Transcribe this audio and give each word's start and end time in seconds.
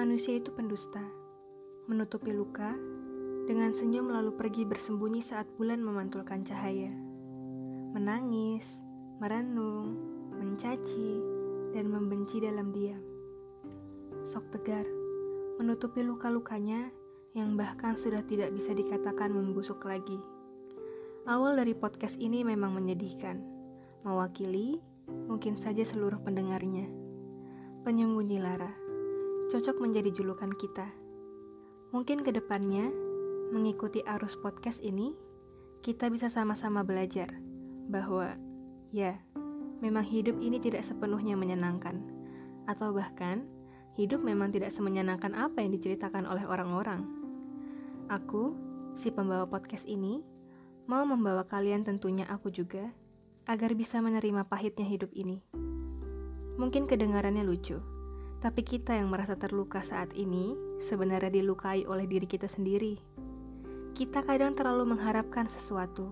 Manusia 0.00 0.40
itu 0.40 0.48
pendusta, 0.48 1.04
menutupi 1.84 2.32
luka 2.32 2.72
dengan 3.44 3.76
senyum 3.76 4.08
lalu 4.08 4.32
pergi 4.32 4.64
bersembunyi 4.64 5.20
saat 5.20 5.44
bulan 5.60 5.76
memantulkan 5.76 6.40
cahaya. 6.40 6.88
Menangis, 7.92 8.80
merenung, 9.20 10.00
mencaci, 10.40 11.20
dan 11.76 11.92
membenci 11.92 12.40
dalam 12.40 12.72
diam. 12.72 13.04
Sok 14.24 14.48
tegar, 14.56 14.88
menutupi 15.60 16.00
luka-lukanya 16.00 16.88
yang 17.36 17.60
bahkan 17.60 17.92
sudah 17.92 18.24
tidak 18.24 18.56
bisa 18.56 18.72
dikatakan 18.72 19.28
membusuk 19.28 19.84
lagi. 19.84 20.16
Awal 21.28 21.60
dari 21.60 21.76
podcast 21.76 22.16
ini 22.16 22.40
memang 22.40 22.72
menyedihkan, 22.72 23.36
mewakili 24.08 24.80
mungkin 25.28 25.60
saja 25.60 25.84
seluruh 25.84 26.24
pendengarnya. 26.24 26.88
Penyembunyi 27.84 28.40
lara 28.40 28.79
cocok 29.50 29.82
menjadi 29.82 30.14
julukan 30.14 30.54
kita. 30.54 30.86
Mungkin 31.90 32.22
ke 32.22 32.30
depannya, 32.30 32.86
mengikuti 33.50 33.98
arus 34.06 34.38
podcast 34.38 34.78
ini, 34.78 35.10
kita 35.82 36.06
bisa 36.06 36.30
sama-sama 36.30 36.86
belajar 36.86 37.34
bahwa, 37.90 38.38
ya, 38.94 39.18
memang 39.82 40.06
hidup 40.06 40.38
ini 40.38 40.62
tidak 40.62 40.86
sepenuhnya 40.86 41.34
menyenangkan, 41.34 41.98
atau 42.70 42.94
bahkan 42.94 43.42
hidup 43.98 44.22
memang 44.22 44.54
tidak 44.54 44.70
semenyenangkan 44.70 45.34
apa 45.34 45.58
yang 45.58 45.74
diceritakan 45.74 46.30
oleh 46.30 46.46
orang-orang. 46.46 47.02
Aku, 48.06 48.54
si 48.94 49.10
pembawa 49.10 49.50
podcast 49.50 49.82
ini, 49.90 50.22
mau 50.86 51.02
membawa 51.02 51.42
kalian 51.42 51.82
tentunya 51.82 52.22
aku 52.30 52.54
juga, 52.54 52.94
agar 53.50 53.74
bisa 53.74 53.98
menerima 53.98 54.46
pahitnya 54.46 54.86
hidup 54.86 55.10
ini. 55.10 55.42
Mungkin 56.54 56.86
kedengarannya 56.86 57.42
lucu, 57.42 57.82
tapi 58.40 58.64
kita 58.64 58.96
yang 58.96 59.12
merasa 59.12 59.36
terluka 59.36 59.84
saat 59.84 60.16
ini 60.16 60.56
sebenarnya 60.80 61.28
dilukai 61.28 61.84
oleh 61.84 62.08
diri 62.08 62.24
kita 62.24 62.48
sendiri. 62.48 62.96
Kita 63.92 64.24
kadang 64.24 64.56
terlalu 64.56 64.96
mengharapkan 64.96 65.44
sesuatu 65.44 66.08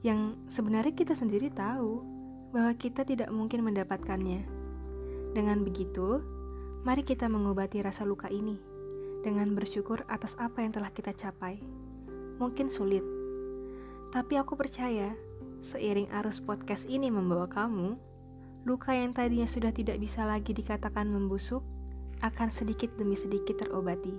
yang 0.00 0.40
sebenarnya 0.48 0.96
kita 0.96 1.12
sendiri 1.12 1.52
tahu 1.52 2.00
bahwa 2.50 2.72
kita 2.80 3.04
tidak 3.04 3.28
mungkin 3.28 3.60
mendapatkannya. 3.68 4.48
Dengan 5.36 5.60
begitu, 5.60 6.24
mari 6.82 7.04
kita 7.04 7.28
mengobati 7.28 7.84
rasa 7.84 8.08
luka 8.08 8.32
ini 8.32 8.56
dengan 9.20 9.52
bersyukur 9.52 10.00
atas 10.08 10.34
apa 10.40 10.64
yang 10.64 10.72
telah 10.72 10.88
kita 10.88 11.12
capai. 11.12 11.60
Mungkin 12.40 12.72
sulit, 12.72 13.04
tapi 14.08 14.40
aku 14.40 14.56
percaya 14.56 15.12
seiring 15.60 16.08
arus 16.24 16.40
podcast 16.40 16.88
ini 16.88 17.12
membawa 17.12 17.44
kamu 17.44 18.00
luka 18.68 18.92
yang 18.92 19.16
tadinya 19.16 19.48
sudah 19.48 19.72
tidak 19.72 19.96
bisa 19.96 20.28
lagi 20.28 20.52
dikatakan 20.52 21.08
membusuk 21.08 21.64
akan 22.20 22.52
sedikit 22.52 22.92
demi 23.00 23.16
sedikit 23.16 23.64
terobati. 23.64 24.12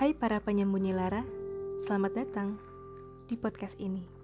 Hai 0.00 0.16
para 0.16 0.40
penyembunyi 0.40 0.96
lara, 0.96 1.20
selamat 1.84 2.12
datang 2.16 2.56
di 3.28 3.36
podcast 3.36 3.76
ini. 3.76 4.23